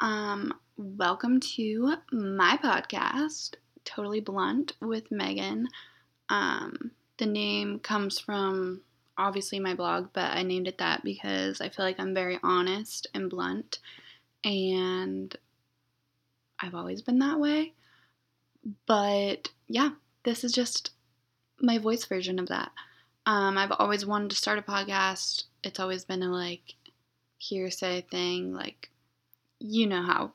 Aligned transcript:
Um, 0.00 0.54
welcome 0.78 1.40
to 1.40 1.96
my 2.10 2.58
podcast, 2.64 3.56
Totally 3.84 4.20
Blunt 4.20 4.72
with 4.80 5.12
Megan. 5.12 5.68
Um, 6.30 6.92
the 7.18 7.26
name 7.26 7.80
comes 7.80 8.18
from 8.18 8.80
obviously 9.18 9.60
my 9.60 9.74
blog, 9.74 10.08
but 10.14 10.34
I 10.34 10.42
named 10.42 10.68
it 10.68 10.78
that 10.78 11.04
because 11.04 11.60
I 11.60 11.68
feel 11.68 11.84
like 11.84 12.00
I'm 12.00 12.14
very 12.14 12.38
honest 12.42 13.06
and 13.12 13.28
blunt, 13.28 13.78
and 14.42 15.36
I've 16.58 16.74
always 16.74 17.02
been 17.02 17.18
that 17.18 17.38
way. 17.38 17.74
But 18.86 19.50
yeah, 19.68 19.90
this 20.22 20.44
is 20.44 20.52
just 20.52 20.92
my 21.60 21.76
voice 21.76 22.06
version 22.06 22.38
of 22.38 22.48
that. 22.48 22.70
Um, 23.26 23.58
I've 23.58 23.72
always 23.78 24.06
wanted 24.06 24.30
to 24.30 24.36
start 24.36 24.58
a 24.58 24.62
podcast. 24.62 25.44
It's 25.62 25.78
always 25.78 26.06
been 26.06 26.22
a 26.22 26.30
like 26.30 26.76
hearsay 27.42 28.02
thing, 28.10 28.54
like 28.54 28.90
you 29.58 29.86
know 29.86 30.02
how 30.02 30.32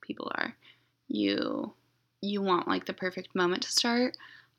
people 0.00 0.30
are. 0.34 0.54
You 1.08 1.74
you 2.20 2.42
want 2.42 2.68
like 2.68 2.86
the 2.86 2.92
perfect 2.92 3.34
moment 3.34 3.62
to 3.62 3.72
start. 3.72 4.16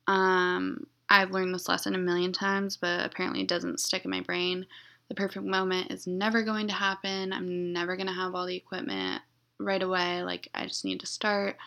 Um, 0.07 0.87
I've 1.09 1.31
learned 1.31 1.53
this 1.53 1.67
lesson 1.67 1.95
a 1.95 1.99
million 1.99 2.31
times, 2.31 2.77
but 2.77 3.05
apparently 3.05 3.41
it 3.41 3.47
doesn't 3.47 3.79
stick 3.79 4.05
in 4.05 4.11
my 4.11 4.21
brain. 4.21 4.65
The 5.09 5.15
perfect 5.15 5.45
moment 5.45 5.91
is 5.91 6.05
never 6.05 6.43
going 6.43 6.67
to 6.67 6.73
happen. 6.73 7.33
I'm 7.33 7.73
never 7.73 7.95
going 7.95 8.07
to 8.07 8.13
have 8.13 8.35
all 8.35 8.45
the 8.45 8.55
equipment 8.55 9.21
right 9.59 9.81
away. 9.81 10.21
Like, 10.21 10.47
I 10.53 10.67
just 10.67 10.85
need 10.85 10.99
to 10.99 11.07
start. 11.07 11.57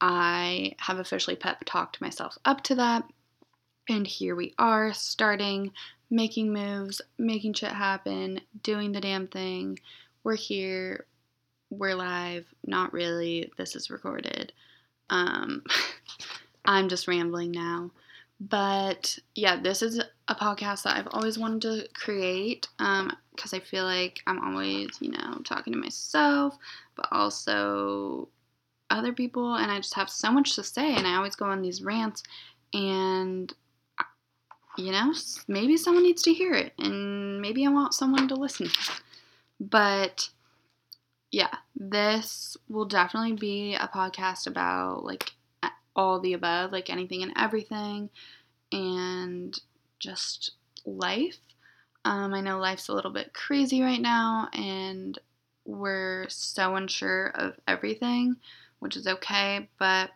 I 0.00 0.72
have 0.78 0.98
officially 0.98 1.36
pep 1.36 1.64
talked 1.66 2.00
myself 2.00 2.38
up 2.46 2.62
to 2.64 2.74
that. 2.76 3.04
And 3.90 4.06
here 4.06 4.34
we 4.34 4.54
are, 4.58 4.92
starting, 4.94 5.72
making 6.10 6.52
moves, 6.52 7.00
making 7.18 7.54
shit 7.54 7.70
happen, 7.70 8.40
doing 8.62 8.92
the 8.92 9.00
damn 9.00 9.28
thing. 9.28 9.78
We're 10.24 10.36
here. 10.36 11.06
We're 11.70 11.94
live. 11.94 12.46
Not 12.66 12.92
really. 12.92 13.52
This 13.56 13.76
is 13.76 13.90
recorded. 13.90 14.52
Um, 15.10 15.62
I'm 16.64 16.88
just 16.88 17.08
rambling 17.08 17.52
now. 17.52 17.90
But 18.40 19.18
yeah, 19.34 19.60
this 19.60 19.82
is 19.82 20.00
a 20.28 20.34
podcast 20.34 20.84
that 20.84 20.96
I've 20.96 21.08
always 21.10 21.38
wanted 21.38 21.62
to 21.62 21.88
create 21.92 22.68
because 22.78 23.52
um, 23.52 23.52
I 23.52 23.58
feel 23.58 23.84
like 23.84 24.20
I'm 24.26 24.38
always, 24.44 24.90
you 25.00 25.10
know, 25.10 25.40
talking 25.44 25.72
to 25.72 25.78
myself, 25.78 26.56
but 26.94 27.08
also 27.10 28.28
other 28.90 29.12
people, 29.12 29.54
and 29.54 29.70
I 29.70 29.78
just 29.78 29.94
have 29.94 30.08
so 30.08 30.30
much 30.30 30.54
to 30.54 30.62
say, 30.62 30.94
and 30.94 31.06
I 31.06 31.16
always 31.16 31.36
go 31.36 31.46
on 31.46 31.62
these 31.62 31.82
rants, 31.82 32.22
and 32.72 33.52
you 34.78 34.92
know, 34.92 35.12
maybe 35.48 35.76
someone 35.76 36.04
needs 36.04 36.22
to 36.22 36.32
hear 36.32 36.54
it, 36.54 36.72
and 36.78 37.42
maybe 37.42 37.66
I 37.66 37.70
want 37.70 37.94
someone 37.94 38.28
to 38.28 38.36
listen. 38.36 38.68
But 39.58 40.30
yeah, 41.32 41.52
this 41.74 42.56
will 42.68 42.84
definitely 42.84 43.32
be 43.32 43.74
a 43.74 43.88
podcast 43.88 44.46
about 44.46 45.04
like 45.04 45.32
all 45.96 46.20
the 46.20 46.32
above, 46.32 46.70
like 46.70 46.90
anything 46.90 47.24
and 47.24 47.32
everything, 47.36 48.08
and 48.70 49.58
just 49.98 50.52
life. 50.86 51.38
Um, 52.04 52.32
I 52.32 52.40
know 52.40 52.60
life's 52.60 52.88
a 52.88 52.94
little 52.94 53.10
bit 53.10 53.34
crazy 53.34 53.82
right 53.82 54.00
now, 54.00 54.48
and 54.52 55.18
we're 55.64 56.26
so 56.28 56.76
unsure 56.76 57.32
of 57.34 57.58
everything, 57.66 58.36
which 58.78 58.96
is 58.96 59.08
okay, 59.08 59.68
but 59.78 60.10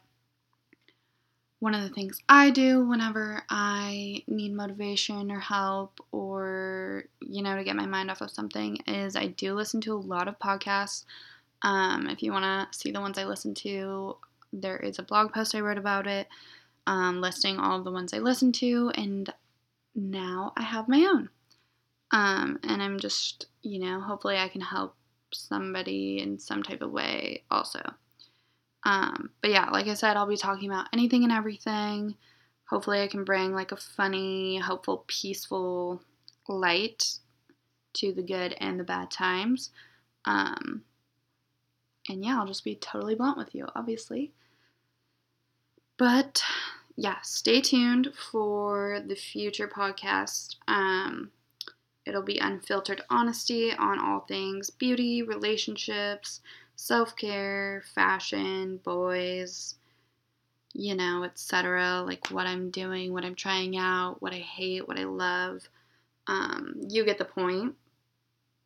one 1.62 1.76
of 1.76 1.82
the 1.82 1.94
things 1.94 2.20
I 2.28 2.50
do 2.50 2.84
whenever 2.84 3.44
I 3.48 4.24
need 4.26 4.52
motivation 4.52 5.30
or 5.30 5.38
help 5.38 6.00
or, 6.10 7.04
you 7.20 7.40
know, 7.40 7.54
to 7.54 7.62
get 7.62 7.76
my 7.76 7.86
mind 7.86 8.10
off 8.10 8.20
of 8.20 8.32
something 8.32 8.78
is 8.88 9.14
I 9.14 9.28
do 9.28 9.54
listen 9.54 9.80
to 9.82 9.94
a 9.94 9.94
lot 9.94 10.26
of 10.26 10.40
podcasts. 10.40 11.04
Um, 11.62 12.08
if 12.08 12.20
you 12.20 12.32
want 12.32 12.42
to 12.72 12.76
see 12.76 12.90
the 12.90 13.00
ones 13.00 13.16
I 13.16 13.26
listen 13.26 13.54
to, 13.54 14.16
there 14.52 14.76
is 14.76 14.98
a 14.98 15.04
blog 15.04 15.32
post 15.32 15.54
I 15.54 15.60
wrote 15.60 15.78
about 15.78 16.08
it, 16.08 16.26
um, 16.88 17.20
listing 17.20 17.60
all 17.60 17.78
of 17.78 17.84
the 17.84 17.92
ones 17.92 18.12
I 18.12 18.18
listen 18.18 18.50
to, 18.54 18.90
and 18.96 19.32
now 19.94 20.52
I 20.56 20.64
have 20.64 20.88
my 20.88 21.08
own. 21.14 21.28
Um, 22.10 22.58
and 22.64 22.82
I'm 22.82 22.98
just, 22.98 23.46
you 23.62 23.78
know, 23.78 24.00
hopefully 24.00 24.36
I 24.36 24.48
can 24.48 24.62
help 24.62 24.96
somebody 25.32 26.18
in 26.18 26.40
some 26.40 26.64
type 26.64 26.82
of 26.82 26.90
way 26.90 27.44
also. 27.52 27.94
Um, 28.84 29.30
but 29.40 29.50
yeah, 29.50 29.70
like 29.70 29.86
I 29.86 29.94
said, 29.94 30.16
I'll 30.16 30.26
be 30.26 30.36
talking 30.36 30.70
about 30.70 30.88
anything 30.92 31.22
and 31.22 31.32
everything. 31.32 32.16
Hopefully, 32.68 33.02
I 33.02 33.08
can 33.08 33.24
bring 33.24 33.52
like 33.52 33.72
a 33.72 33.76
funny, 33.76 34.58
hopeful, 34.58 35.04
peaceful 35.06 36.02
light 36.48 37.18
to 37.94 38.12
the 38.12 38.22
good 38.22 38.54
and 38.58 38.80
the 38.80 38.84
bad 38.84 39.10
times. 39.10 39.70
Um, 40.24 40.82
and 42.08 42.24
yeah, 42.24 42.38
I'll 42.38 42.46
just 42.46 42.64
be 42.64 42.74
totally 42.74 43.14
blunt 43.14 43.38
with 43.38 43.54
you, 43.54 43.66
obviously. 43.74 44.32
But 45.98 46.42
yeah, 46.96 47.20
stay 47.22 47.60
tuned 47.60 48.12
for 48.14 49.00
the 49.06 49.14
future 49.14 49.68
podcast. 49.68 50.56
Um, 50.66 51.30
it'll 52.04 52.22
be 52.22 52.38
unfiltered 52.38 53.02
honesty 53.08 53.72
on 53.72 53.98
all 53.98 54.20
things 54.20 54.70
beauty, 54.70 55.22
relationships, 55.22 56.40
self 56.82 57.14
care, 57.14 57.82
fashion, 57.94 58.80
boys, 58.82 59.76
you 60.72 60.96
know, 60.96 61.22
etc. 61.22 62.02
Like 62.04 62.30
what 62.30 62.46
I'm 62.46 62.70
doing, 62.70 63.12
what 63.12 63.24
I'm 63.24 63.36
trying 63.36 63.76
out, 63.76 64.20
what 64.20 64.32
I 64.32 64.38
hate, 64.38 64.88
what 64.88 64.98
I 64.98 65.04
love. 65.04 65.68
Um, 66.26 66.74
you 66.88 67.04
get 67.04 67.18
the 67.18 67.24
point. 67.24 67.76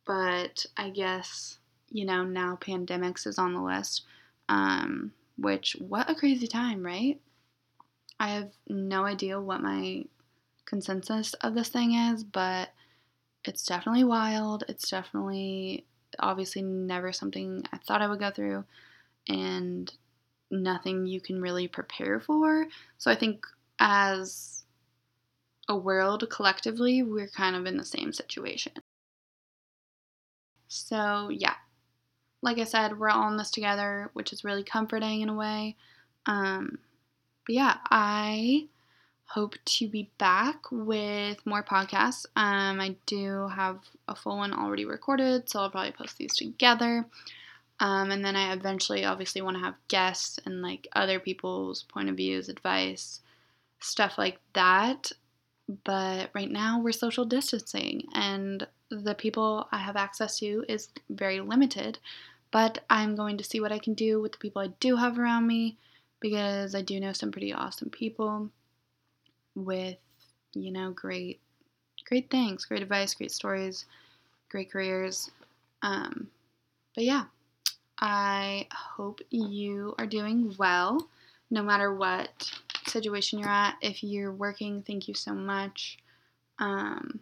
But 0.05 0.65
I 0.77 0.89
guess, 0.89 1.59
you 1.89 2.05
know, 2.05 2.23
now 2.23 2.57
pandemics 2.59 3.27
is 3.27 3.37
on 3.37 3.53
the 3.53 3.61
list. 3.61 4.03
Um, 4.49 5.11
which, 5.37 5.75
what 5.79 6.09
a 6.09 6.15
crazy 6.15 6.47
time, 6.47 6.83
right? 6.83 7.19
I 8.19 8.29
have 8.29 8.49
no 8.67 9.05
idea 9.05 9.39
what 9.39 9.61
my 9.61 10.05
consensus 10.65 11.35
of 11.35 11.53
this 11.53 11.69
thing 11.69 11.93
is, 11.93 12.23
but 12.23 12.69
it's 13.45 13.65
definitely 13.65 14.05
wild. 14.05 14.63
It's 14.67 14.89
definitely 14.89 15.85
obviously 16.19 16.61
never 16.61 17.11
something 17.11 17.63
I 17.71 17.77
thought 17.77 18.01
I 18.01 18.07
would 18.07 18.19
go 18.19 18.31
through 18.31 18.63
and 19.27 19.91
nothing 20.49 21.05
you 21.05 21.19
can 21.19 21.41
really 21.41 21.67
prepare 21.67 22.19
for. 22.19 22.67
So 22.97 23.11
I 23.11 23.15
think 23.15 23.45
as 23.79 24.65
a 25.67 25.77
world 25.77 26.27
collectively, 26.29 27.03
we're 27.03 27.27
kind 27.27 27.55
of 27.55 27.65
in 27.65 27.77
the 27.77 27.85
same 27.85 28.13
situation. 28.13 28.73
So, 30.69 31.29
yeah, 31.29 31.55
like 32.41 32.59
I 32.59 32.63
said, 32.63 32.97
we're 32.97 33.09
all 33.09 33.29
in 33.29 33.37
this 33.37 33.51
together, 33.51 34.09
which 34.13 34.33
is 34.33 34.43
really 34.43 34.63
comforting 34.63 35.21
in 35.21 35.29
a 35.29 35.33
way. 35.33 35.75
Um, 36.25 36.79
but 37.45 37.55
yeah, 37.55 37.77
I 37.89 38.67
hope 39.27 39.55
to 39.65 39.87
be 39.89 40.09
back 40.17 40.63
with 40.71 41.45
more 41.45 41.61
podcasts. 41.61 42.25
Um, 42.35 42.79
I 42.79 42.95
do 43.05 43.47
have 43.49 43.79
a 44.07 44.15
full 44.15 44.37
one 44.37 44.53
already 44.53 44.85
recorded, 44.85 45.49
so 45.49 45.59
I'll 45.59 45.69
probably 45.69 45.91
post 45.91 46.17
these 46.17 46.35
together. 46.35 47.05
Um, 47.79 48.09
and 48.09 48.23
then 48.23 48.35
I 48.35 48.53
eventually 48.53 49.05
obviously 49.05 49.41
want 49.41 49.57
to 49.57 49.63
have 49.63 49.75
guests 49.89 50.39
and 50.45 50.61
like 50.61 50.87
other 50.93 51.19
people's 51.19 51.83
point 51.83 52.09
of 52.09 52.15
views, 52.15 52.49
advice, 52.49 53.19
stuff 53.81 54.17
like 54.17 54.39
that. 54.53 55.11
But 55.83 56.29
right 56.33 56.49
now 56.49 56.79
we're 56.79 56.93
social 56.93 57.25
distancing 57.25 58.03
and 58.13 58.65
the 58.89 59.13
people 59.13 59.67
I 59.73 59.79
have 59.79 59.97
access 59.97 60.39
to 60.39 60.63
is 60.69 60.87
very 61.09 61.41
limited. 61.41 61.99
But 62.49 62.85
I'm 62.89 63.17
going 63.17 63.37
to 63.37 63.43
see 63.43 63.59
what 63.59 63.73
I 63.73 63.79
can 63.79 63.93
do 63.93 64.21
with 64.21 64.31
the 64.31 64.37
people 64.37 64.61
I 64.61 64.67
do 64.79 64.95
have 64.95 65.19
around 65.19 65.45
me 65.45 65.77
because 66.21 66.73
I 66.73 66.81
do 66.81 66.97
know 66.99 67.11
some 67.11 67.31
pretty 67.31 67.51
awesome 67.51 67.89
people 67.89 68.49
with, 69.65 69.97
you 70.53 70.71
know, 70.71 70.91
great, 70.91 71.39
great 72.07 72.29
things, 72.29 72.65
great 72.65 72.81
advice, 72.81 73.13
great 73.13 73.31
stories, 73.31 73.85
great 74.49 74.71
careers. 74.71 75.31
Um, 75.81 76.27
but 76.95 77.03
yeah, 77.03 77.25
I 77.99 78.67
hope 78.71 79.19
you 79.29 79.95
are 79.97 80.05
doing 80.05 80.55
well, 80.57 81.09
no 81.49 81.63
matter 81.63 81.93
what 81.93 82.29
situation 82.87 83.39
you're 83.39 83.49
at. 83.49 83.75
If 83.81 84.03
you're 84.03 84.33
working, 84.33 84.83
thank 84.83 85.07
you 85.07 85.13
so 85.13 85.33
much. 85.33 85.97
Um, 86.59 87.19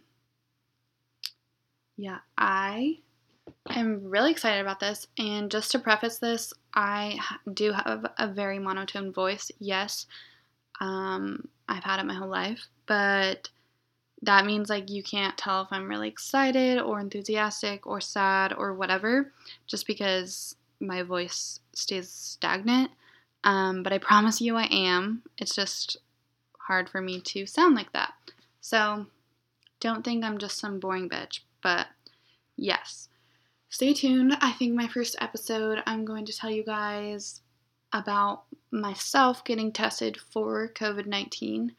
yeah, 1.96 2.18
I 2.36 2.98
am 3.70 4.08
really 4.08 4.30
excited 4.30 4.60
about 4.60 4.80
this. 4.80 5.06
And 5.18 5.50
just 5.50 5.70
to 5.72 5.78
preface 5.78 6.18
this, 6.18 6.52
I 6.74 7.18
do 7.52 7.72
have 7.72 8.06
a 8.18 8.28
very 8.28 8.58
monotone 8.58 9.12
voice. 9.12 9.50
Yes, 9.58 10.06
um, 10.80 11.48
I've 11.68 11.84
had 11.84 12.00
it 12.00 12.06
my 12.06 12.14
whole 12.14 12.28
life, 12.28 12.66
but 12.86 13.48
that 14.22 14.46
means 14.46 14.70
like 14.70 14.90
you 14.90 15.02
can't 15.02 15.36
tell 15.36 15.62
if 15.62 15.68
I'm 15.70 15.88
really 15.88 16.08
excited 16.08 16.80
or 16.80 17.00
enthusiastic 17.00 17.86
or 17.86 18.00
sad 18.00 18.52
or 18.56 18.74
whatever 18.74 19.32
just 19.66 19.86
because 19.86 20.56
my 20.80 21.02
voice 21.02 21.60
stays 21.74 22.10
stagnant. 22.10 22.90
Um, 23.44 23.82
but 23.82 23.92
I 23.92 23.98
promise 23.98 24.40
you 24.40 24.56
I 24.56 24.64
am. 24.64 25.22
It's 25.38 25.54
just 25.54 25.98
hard 26.58 26.88
for 26.88 27.00
me 27.00 27.20
to 27.20 27.46
sound 27.46 27.76
like 27.76 27.92
that. 27.92 28.12
So 28.60 29.06
don't 29.80 30.04
think 30.04 30.24
I'm 30.24 30.38
just 30.38 30.58
some 30.58 30.80
boring 30.80 31.08
bitch, 31.08 31.40
but 31.62 31.86
yes. 32.56 33.08
stay 33.68 33.92
tuned. 33.92 34.36
I 34.40 34.52
think 34.52 34.74
my 34.74 34.88
first 34.88 35.16
episode, 35.20 35.82
I'm 35.86 36.04
going 36.04 36.24
to 36.26 36.36
tell 36.36 36.50
you 36.50 36.64
guys 36.64 37.42
about 37.92 38.44
myself 38.70 39.44
getting 39.44 39.72
tested 39.72 40.18
for 40.18 40.68
COVID 40.74 41.06
19 41.06 41.72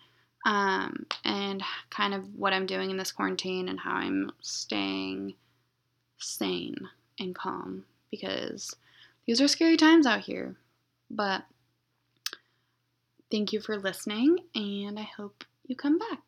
um, 0.45 1.05
and 1.25 1.61
kind 1.89 2.13
of 2.13 2.35
what 2.35 2.53
I'm 2.53 2.65
doing 2.65 2.89
in 2.89 2.97
this 2.97 3.11
quarantine 3.11 3.67
and 3.69 3.79
how 3.79 3.95
I'm 3.95 4.31
staying 4.41 5.33
sane 6.19 6.89
and 7.19 7.35
calm 7.35 7.85
because 8.11 8.75
these 9.25 9.41
are 9.41 9.47
scary 9.47 9.77
times 9.77 10.05
out 10.05 10.21
here. 10.21 10.55
But 11.09 11.43
thank 13.29 13.51
you 13.51 13.59
for 13.59 13.77
listening, 13.77 14.39
and 14.55 14.97
I 14.97 15.09
hope 15.17 15.43
you 15.65 15.75
come 15.75 15.97
back. 15.97 16.26